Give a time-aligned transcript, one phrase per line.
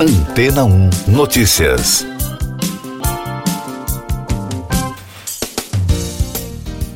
[0.00, 2.06] Antena 1 Notícias.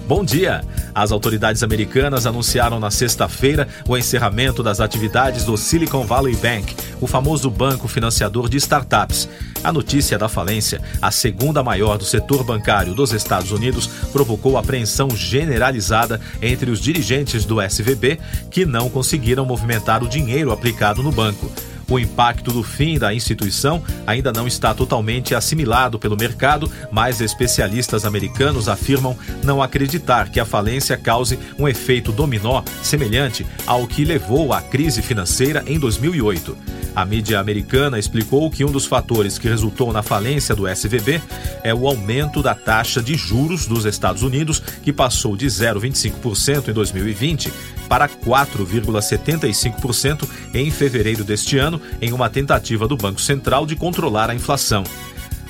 [0.06, 0.62] Bom dia.
[0.94, 7.08] As autoridades americanas anunciaram na sexta-feira o encerramento das atividades do Silicon Valley Bank, o
[7.08, 9.28] famoso banco financiador de startups.
[9.64, 15.10] A notícia da falência, a segunda maior do setor bancário dos Estados Unidos, provocou apreensão
[15.10, 21.50] generalizada entre os dirigentes do SVB, que não conseguiram movimentar o dinheiro aplicado no banco.
[21.92, 28.06] O impacto do fim da instituição ainda não está totalmente assimilado pelo mercado, mas especialistas
[28.06, 29.14] americanos afirmam
[29.44, 35.02] não acreditar que a falência cause um efeito dominó semelhante ao que levou à crise
[35.02, 36.56] financeira em 2008.
[36.94, 41.20] A mídia americana explicou que um dos fatores que resultou na falência do SVB
[41.62, 46.72] é o aumento da taxa de juros dos Estados Unidos, que passou de 0,25% em
[46.72, 47.52] 2020
[47.92, 54.34] para 4,75% em fevereiro deste ano, em uma tentativa do Banco Central de controlar a
[54.34, 54.82] inflação.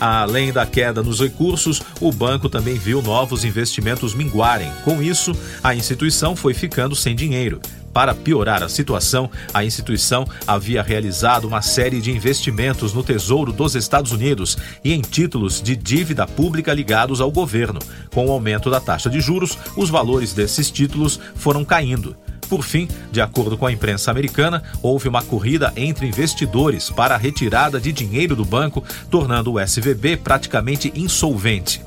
[0.00, 4.72] Além da queda nos recursos, o banco também viu novos investimentos minguarem.
[4.82, 5.30] Com isso,
[5.62, 7.60] a instituição foi ficando sem dinheiro.
[7.92, 13.74] Para piorar a situação, a instituição havia realizado uma série de investimentos no Tesouro dos
[13.74, 17.80] Estados Unidos e em títulos de dívida pública ligados ao governo.
[18.12, 22.16] Com o aumento da taxa de juros, os valores desses títulos foram caindo.
[22.48, 27.18] Por fim, de acordo com a imprensa americana, houve uma corrida entre investidores para a
[27.18, 31.82] retirada de dinheiro do banco, tornando o SVB praticamente insolvente.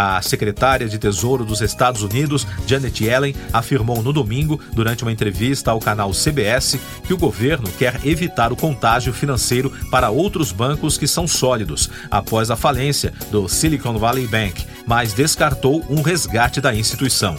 [0.00, 5.72] A secretária de Tesouro dos Estados Unidos, Janet Yellen, afirmou no domingo, durante uma entrevista
[5.72, 11.08] ao canal CBS, que o governo quer evitar o contágio financeiro para outros bancos que
[11.08, 17.36] são sólidos, após a falência do Silicon Valley Bank, mas descartou um resgate da instituição.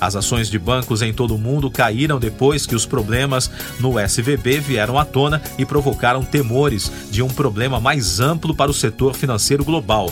[0.00, 4.60] As ações de bancos em todo o mundo caíram depois que os problemas no SVB
[4.60, 9.64] vieram à tona e provocaram temores de um problema mais amplo para o setor financeiro
[9.64, 10.08] global.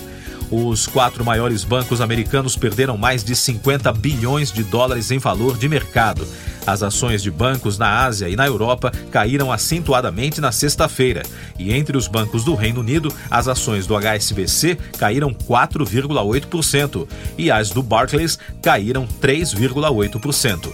[0.57, 5.69] Os quatro maiores bancos americanos perderam mais de 50 bilhões de dólares em valor de
[5.69, 6.25] mercado.
[6.65, 11.25] As ações de bancos na Ásia e na Europa caíram acentuadamente na sexta-feira.
[11.59, 17.71] E entre os bancos do Reino Unido, as ações do HSBC caíram 4,8% e as
[17.71, 20.71] do Barclays caíram 3,8%.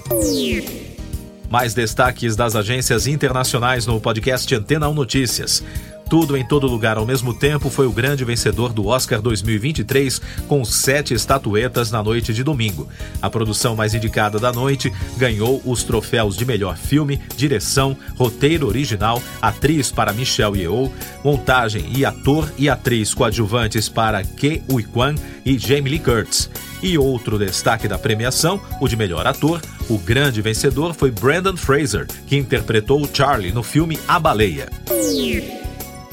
[1.49, 5.65] Mais destaques das agências internacionais no podcast Antena 1 Notícias.
[6.11, 10.65] Tudo em todo lugar ao mesmo tempo foi o grande vencedor do Oscar 2023, com
[10.65, 12.89] sete estatuetas na noite de domingo.
[13.23, 19.23] A produção mais indicada da noite ganhou os troféus de melhor filme, direção, roteiro original,
[19.41, 25.15] atriz para Michelle Yeoh, montagem e ator e atriz coadjuvantes para Ke Huy Quan
[25.47, 26.51] e Jamie Lee Curtis.
[26.83, 32.09] E outro destaque da premiação, o de melhor ator, o grande vencedor foi Brandon Fraser,
[32.27, 34.69] que interpretou Charlie no filme A Baleia.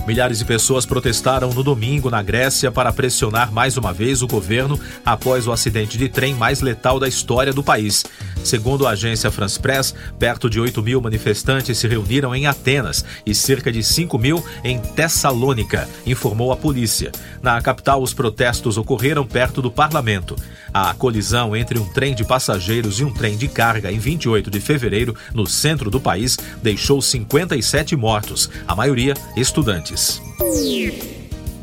[0.08, 4.80] Milhares de pessoas protestaram no domingo na Grécia para pressionar mais uma vez o governo
[5.06, 8.06] após o acidente de trem mais letal da história do país.
[8.42, 13.36] Segundo a agência France Press, perto de 8 mil manifestantes se reuniram em Atenas e
[13.36, 17.12] cerca de 5 mil em Tessalônica, informou a polícia.
[17.42, 20.38] Na capital, os protestos ocorreram perto do parlamento.
[20.74, 24.62] A colisão entre um trem de passageiros e um trem de carga em 28 de
[24.62, 29.97] fevereiro, no centro do país, deixou 57 mortos, a maioria estudantes.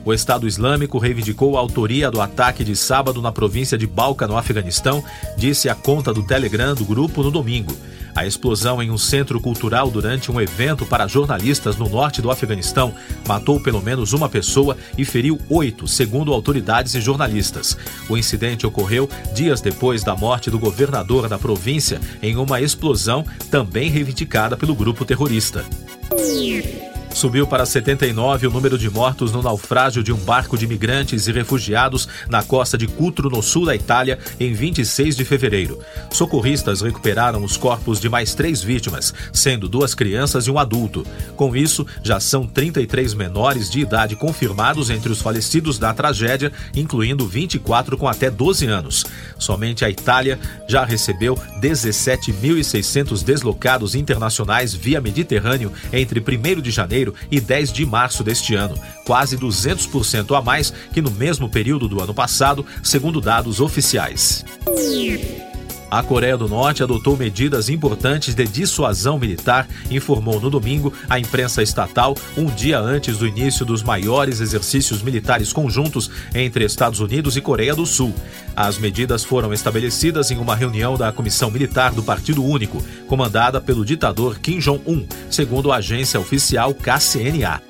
[0.04, 4.36] O Estado Islâmico reivindicou a autoria do ataque de sábado na província de Balca, no
[4.36, 5.02] Afeganistão,
[5.36, 7.74] disse a conta do Telegram do grupo no domingo.
[8.14, 12.94] A explosão em um centro cultural durante um evento para jornalistas no norte do Afeganistão
[13.26, 17.76] matou pelo menos uma pessoa e feriu oito, segundo autoridades e jornalistas.
[18.08, 23.90] O incidente ocorreu dias depois da morte do governador da província em uma explosão também
[23.90, 25.64] reivindicada pelo grupo terrorista.
[27.24, 31.32] Subiu para 79 o número de mortos no naufrágio de um barco de imigrantes e
[31.32, 35.78] refugiados na costa de Cutro, no sul da Itália, em 26 de fevereiro.
[36.12, 41.06] Socorristas recuperaram os corpos de mais três vítimas, sendo duas crianças e um adulto.
[41.34, 47.26] Com isso, já são 33 menores de idade confirmados entre os falecidos da tragédia, incluindo
[47.26, 49.02] 24 com até 12 anos.
[49.38, 50.38] Somente a Itália
[50.69, 58.22] já recebeu 17.600 deslocados internacionais via Mediterrâneo entre 1 de janeiro e 10 de março
[58.22, 63.61] deste ano, quase 200% a mais que no mesmo período do ano passado, segundo dados
[63.61, 64.44] oficiais.
[65.90, 71.62] A Coreia do Norte adotou medidas importantes de dissuasão militar, informou no domingo a imprensa
[71.62, 77.40] estatal, um dia antes do início dos maiores exercícios militares conjuntos entre Estados Unidos e
[77.40, 78.14] Coreia do Sul.
[78.56, 83.84] As medidas foram estabelecidas em uma reunião da Comissão Militar do Partido Único, comandada pelo
[83.84, 87.62] ditador Kim Jong-un, segundo a agência oficial KCNA.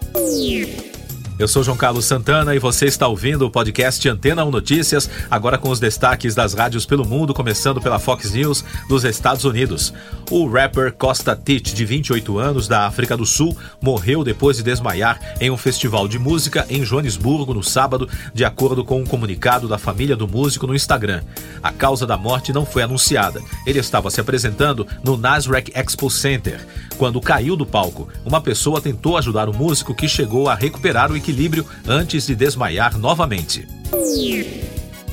[1.36, 5.58] Eu sou João Carlos Santana e você está ouvindo o podcast Antena 1 Notícias, agora
[5.58, 9.92] com os destaques das rádios pelo mundo, começando pela Fox News dos Estados Unidos.
[10.30, 15.18] O rapper Costa Tite, de 28 anos, da África do Sul, morreu depois de desmaiar
[15.40, 19.76] em um festival de música em Joanesburgo no sábado, de acordo com um comunicado da
[19.76, 21.20] família do músico no Instagram.
[21.60, 23.42] A causa da morte não foi anunciada.
[23.66, 26.64] Ele estava se apresentando no Nasrec Expo Center.
[26.96, 31.16] Quando caiu do palco, uma pessoa tentou ajudar o músico que chegou a recuperar o
[31.16, 33.66] equilíbrio antes de desmaiar novamente.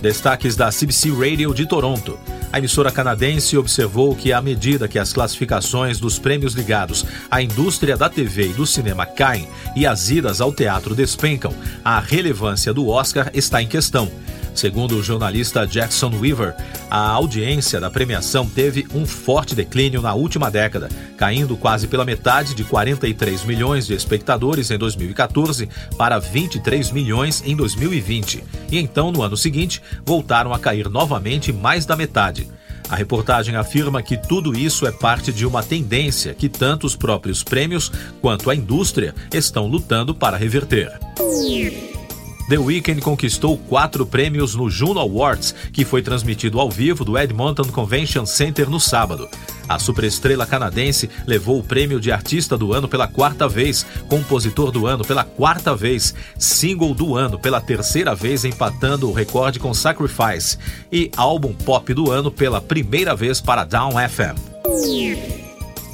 [0.02, 2.20] Destaques da CBC Radio de Toronto.
[2.52, 7.96] A emissora canadense observou que, à medida que as classificações dos prêmios ligados à indústria
[7.96, 12.90] da TV e do cinema caem e as idas ao teatro despencam, a relevância do
[12.90, 14.12] Oscar está em questão.
[14.54, 16.56] Segundo o jornalista Jackson Weaver,
[16.90, 22.54] a audiência da premiação teve um forte declínio na última década, caindo quase pela metade
[22.54, 28.44] de 43 milhões de espectadores em 2014 para 23 milhões em 2020.
[28.70, 32.48] E então, no ano seguinte, voltaram a cair novamente mais da metade.
[32.90, 37.42] A reportagem afirma que tudo isso é parte de uma tendência que tanto os próprios
[37.42, 37.90] prêmios
[38.22, 40.92] quanto a indústria estão lutando para reverter.
[42.52, 47.64] The Weeknd conquistou quatro prêmios no Juno Awards, que foi transmitido ao vivo do Edmonton
[47.64, 49.30] Convention Center no sábado.
[49.70, 54.86] A superestrela canadense levou o prêmio de artista do ano pela quarta vez, compositor do
[54.86, 60.58] ano pela quarta vez, single do ano pela terceira vez, empatando o recorde com Sacrifice,
[60.92, 64.38] e álbum pop do ano pela primeira vez para Down FM.